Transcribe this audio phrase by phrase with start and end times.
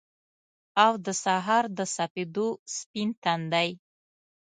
[0.83, 3.69] او دسهار دسپیدو، سپین تندی